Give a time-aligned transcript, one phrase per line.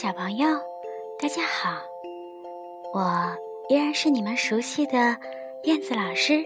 [0.00, 0.46] 小朋友，
[1.18, 1.82] 大家好，
[2.94, 3.36] 我
[3.68, 5.16] 依然是你们熟悉的
[5.64, 6.44] 燕子老师。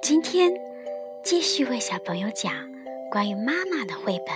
[0.00, 0.50] 今天
[1.22, 2.54] 继续为小朋友讲
[3.10, 4.34] 关于妈妈的绘本。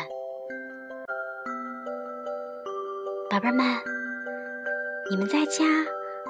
[3.30, 3.65] 宝贝们，
[5.11, 5.65] 你们在家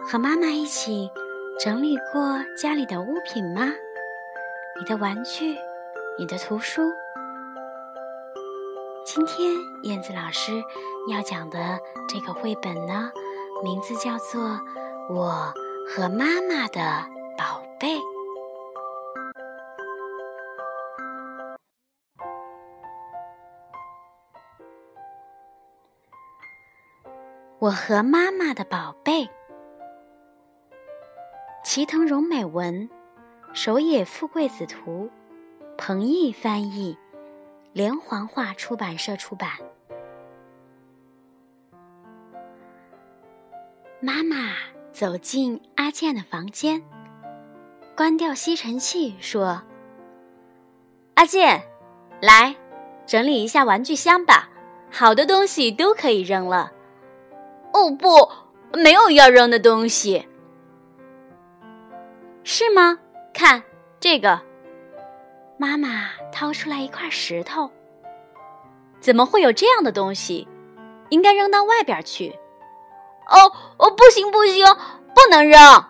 [0.06, 1.10] 和妈妈一起
[1.58, 3.62] 整理过家里的物品吗？
[4.78, 5.56] 你的玩具，
[6.16, 6.82] 你的图书。
[9.04, 10.50] 今天燕子老师
[11.08, 13.12] 要讲的这个绘本呢，
[13.62, 14.40] 名字叫做
[15.10, 15.52] 《我
[15.86, 17.04] 和妈妈的
[17.36, 17.98] 宝贝》。
[27.58, 29.28] 我和妈妈的宝贝，
[31.62, 32.88] 齐藤荣美文，
[33.52, 35.10] 首野富贵子图，
[35.76, 36.96] 彭毅翻译。
[37.74, 39.50] 连环画出版社出版。
[43.98, 44.52] 妈妈
[44.92, 46.80] 走进阿健的房间，
[47.96, 49.60] 关掉吸尘器，说
[51.14, 51.64] ：“阿健，
[52.22, 52.54] 来
[53.06, 54.48] 整理一下玩具箱吧，
[54.92, 56.70] 好的东西都可以扔了。
[57.74, 58.30] ”“哦，不，
[58.78, 60.28] 没有要扔的东西。
[62.44, 63.00] ”“是吗？
[63.32, 63.64] 看
[63.98, 64.40] 这个。”
[65.58, 67.70] 妈妈掏出来一块石头，
[68.98, 70.48] 怎么会有这样的东西？
[71.10, 72.36] 应该扔到外边去。
[73.28, 74.66] 哦哦，不行不行，
[75.14, 75.84] 不能扔。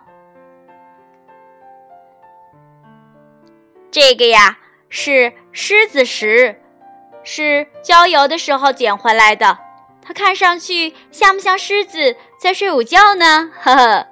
[3.91, 4.59] 这个呀
[4.91, 6.61] 是狮子石，
[7.23, 9.58] 是郊游的时候捡回来的。
[10.03, 13.51] 它看上去像不像狮子在睡午觉呢？
[13.58, 14.06] 呵呵，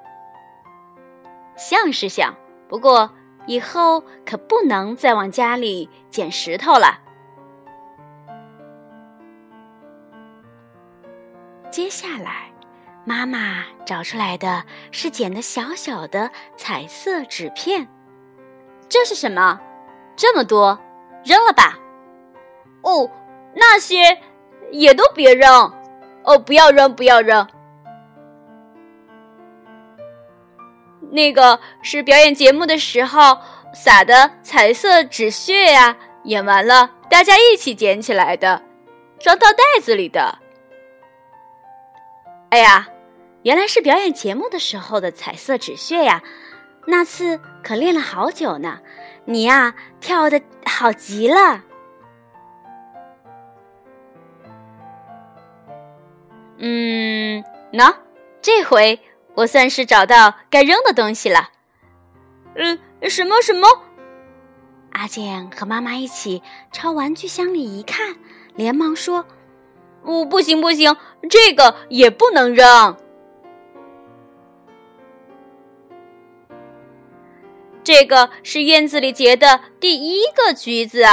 [1.57, 2.35] 像是像，
[2.71, 3.11] 不过。
[3.47, 6.99] 以后可不能再往家里捡石头了。
[11.71, 12.53] 接下来，
[13.05, 17.89] 妈妈找出来的是剪的小小的彩色纸片。
[18.89, 19.59] 这是什么？
[20.15, 20.79] 这么多，
[21.25, 21.79] 扔了吧。
[22.83, 23.11] 哦，
[23.55, 24.21] 那些
[24.71, 25.49] 也都别扔。
[26.25, 27.49] 哦，不要扔，不要扔。
[31.13, 33.37] 那个是表演节目的时候
[33.75, 38.63] 撒的彩色纸屑呀，演完了大家一起捡起来的，
[39.21, 40.39] 装到袋子里的。
[42.49, 42.89] 哎呀，
[43.43, 46.23] 原来是表演节目的时候的彩色纸屑呀！
[46.87, 48.81] 那次可练了好久呢，
[49.27, 51.63] 你呀跳的好极了。
[56.57, 57.95] 嗯，喏，
[58.41, 58.99] 这回。
[59.35, 61.51] 我算是找到该扔的东西了。
[62.55, 62.79] 嗯，
[63.09, 63.67] 什么什么？
[64.91, 68.15] 阿健和妈妈一起朝玩具箱里一看，
[68.55, 69.25] 连忙说
[70.05, 70.95] ：“哦，不行，不行，
[71.31, 72.97] 这个也不能扔。
[77.83, 81.05] 这个是院子里结的第一个橘子！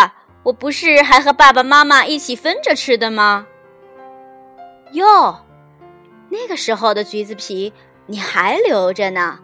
[0.43, 3.47] 我不是还和爸爸妈妈一起分着吃的吗？
[4.91, 5.45] 哟，
[6.29, 7.71] 那个时候的橘子皮。”
[8.09, 9.37] 你还留着呢，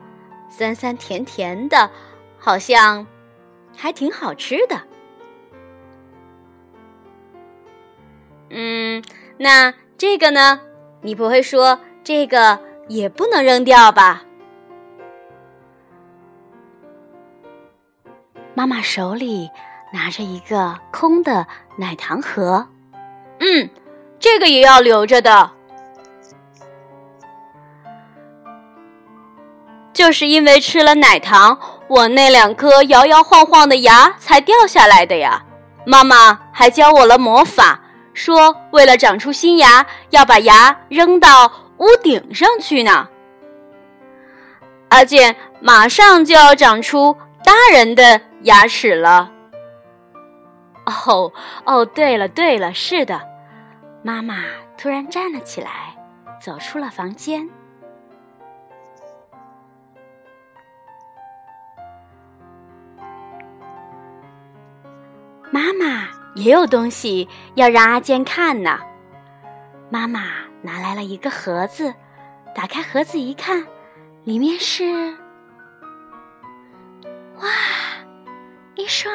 [0.49, 1.91] 酸酸甜甜的，
[2.39, 3.05] 好像
[3.77, 4.81] 还挺好吃的。
[8.49, 9.03] 嗯，
[9.37, 10.59] 那这个呢？
[11.01, 14.23] 你不会说这个也不能扔掉吧？
[18.55, 19.47] 妈妈手里
[19.93, 21.45] 拿着一个空的
[21.77, 22.67] 奶糖盒，
[23.39, 23.69] 嗯，
[24.17, 25.51] 这个也要留着的。
[29.95, 31.57] 就是因为吃了奶糖，
[31.88, 35.41] 我那两颗摇摇晃晃的牙才掉下来的呀。
[35.85, 37.79] 妈妈还教我了魔法，
[38.13, 43.07] 说为了长出新牙，要把牙扔到屋顶上去呢。
[44.89, 47.15] 阿健马上就要长出
[47.45, 49.31] 大人的牙齿了。
[51.07, 51.31] 哦
[51.63, 53.21] 哦，对了对了，是的。
[54.03, 54.44] 妈妈
[54.77, 55.95] 突然站了起来，
[56.44, 57.50] 走出了房间。
[65.51, 68.80] 妈妈也有东西要让阿健看呢。
[69.89, 70.21] 妈妈
[70.62, 71.94] 拿来了一个盒子，
[72.53, 73.65] 打开盒子一看，
[74.24, 74.83] 里面是
[77.38, 77.47] 哇，
[78.75, 79.13] 一双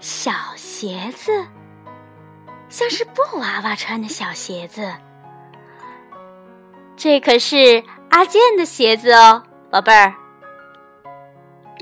[0.00, 1.46] 小鞋子，
[2.68, 4.92] 像是布娃娃穿的小鞋子。
[6.96, 10.12] 这可是阿健的鞋子哦，宝贝儿。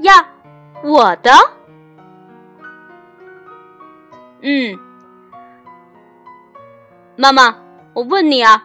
[0.02, 0.28] 呀，
[0.84, 1.32] 我的。
[4.48, 4.78] 嗯，
[7.16, 7.58] 妈妈，
[7.94, 8.64] 我问你啊，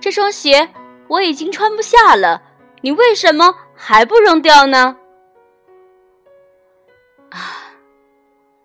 [0.00, 0.70] 这双鞋
[1.06, 2.40] 我已经穿不下了，
[2.80, 4.96] 你为什么还不扔掉呢？
[7.28, 7.76] 啊，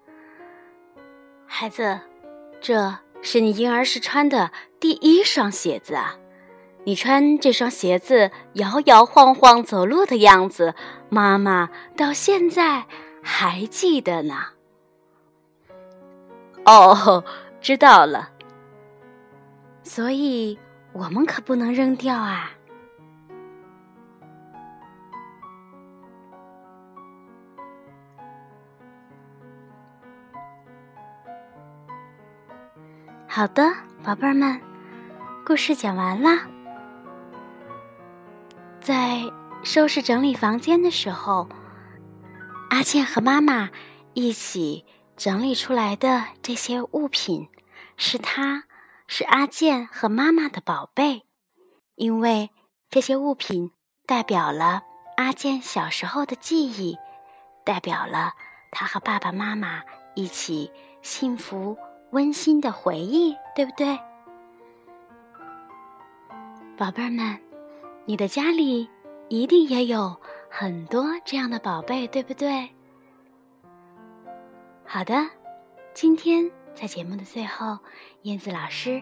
[1.45, 1.99] 孩子，
[2.61, 4.49] 这是你婴儿时穿的
[4.79, 6.15] 第一双鞋子啊！
[6.85, 10.75] 你穿这双鞋子摇摇晃晃走路的样子，
[11.09, 12.85] 妈妈到现在
[13.21, 14.35] 还记得呢。
[16.65, 17.23] 哦，
[17.61, 18.29] 知道了。
[19.83, 20.57] 所以
[20.93, 22.51] 我们可不能扔掉啊！
[33.27, 33.63] 好的，
[34.03, 34.61] 宝贝儿们，
[35.45, 36.29] 故事讲完了。
[38.79, 39.21] 在
[39.63, 41.49] 收拾整理房间的时候，
[42.69, 43.69] 阿倩和妈妈
[44.13, 47.49] 一起整理出来的这些物品，
[47.97, 48.63] 是他。
[49.05, 51.23] 是阿健和妈妈的宝贝，
[51.95, 52.49] 因为
[52.89, 53.69] 这些物品
[54.07, 54.81] 代表了
[55.17, 56.97] 阿健小时候的记忆，
[57.65, 58.33] 代表了
[58.71, 59.83] 他和爸爸妈妈
[60.15, 60.71] 一起
[61.03, 61.77] 幸福
[62.11, 63.99] 温馨的回忆，对不对？
[66.77, 67.37] 宝贝儿们，
[68.05, 68.89] 你的家里
[69.27, 70.19] 一定也有
[70.49, 72.73] 很多这样的宝贝，对不对？
[74.85, 75.29] 好的，
[75.93, 76.49] 今天。
[76.75, 77.77] 在节目的最后，
[78.23, 78.99] 燕子老师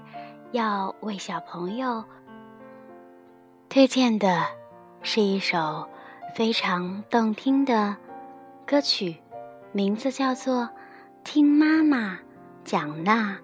[0.51, 2.03] 要为小朋友
[3.69, 4.45] 推荐的
[5.01, 5.89] 是一首
[6.35, 7.95] 非常动听的
[8.67, 9.15] 歌曲，
[9.71, 10.63] 名字叫做
[11.23, 12.19] 《听妈妈
[12.65, 13.39] 讲那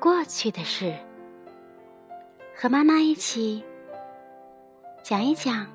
[0.00, 0.86] 过去的事》，
[2.56, 3.62] 和妈妈一起
[5.02, 5.66] 讲一讲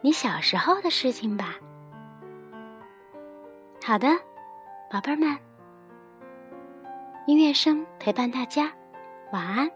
[0.00, 1.56] 你小时候的事情吧。
[3.84, 4.08] 好的，
[4.96, 5.38] 宝贝儿们。
[7.26, 8.72] 音乐声陪伴大家，
[9.30, 9.70] 晚安。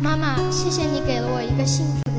[0.00, 2.11] 妈妈，谢谢你给了我一个幸福。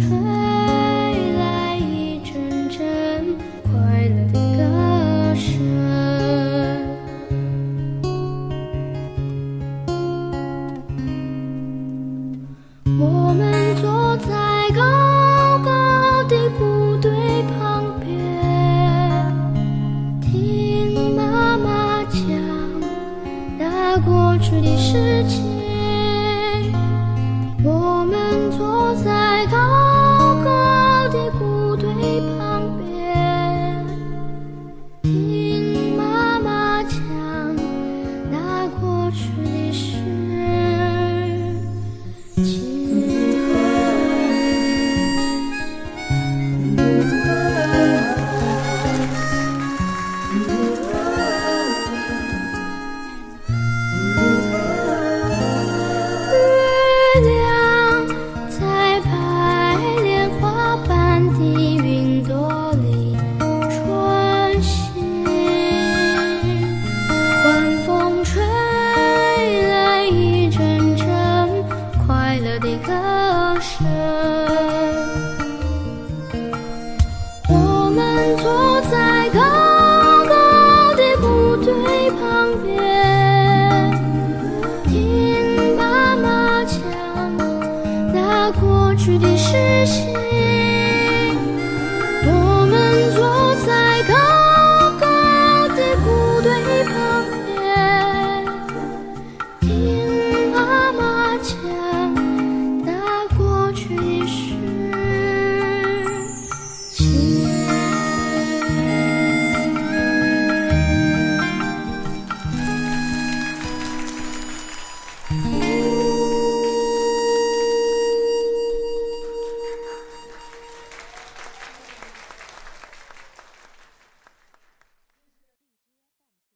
[0.00, 0.10] 吹
[1.38, 5.44] 来一阵阵快乐的歌声
[12.98, 17.10] 我们坐在高高的谷堆
[17.54, 18.10] 旁边
[20.20, 22.20] 听妈妈讲
[23.58, 25.53] 那过去的事情。
[89.86, 90.63] 是。